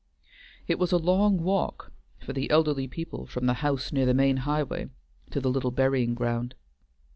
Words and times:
It 0.67 0.79
was 0.79 0.91
a 0.91 0.97
long 0.97 1.37
walk 1.43 1.93
for 2.17 2.33
the 2.33 2.49
elderly 2.49 2.87
people 2.87 3.27
from 3.27 3.45
the 3.45 3.53
house 3.61 3.91
near 3.93 4.07
the 4.07 4.15
main 4.15 4.37
highway 4.37 4.89
to 5.29 5.39
the 5.39 5.51
little 5.51 5.69
burying 5.69 6.15
ground. 6.15 6.55